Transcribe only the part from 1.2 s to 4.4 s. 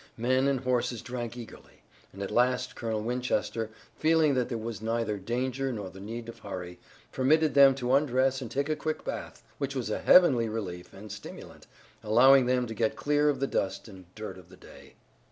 eagerly, and at last Colonel Winchester, feeling